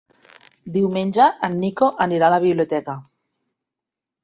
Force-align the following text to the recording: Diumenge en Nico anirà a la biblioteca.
Diumenge 0.77 1.27
en 1.49 1.59
Nico 1.65 1.91
anirà 2.07 2.29
a 2.31 2.37
la 2.37 2.41
biblioteca. 2.47 2.99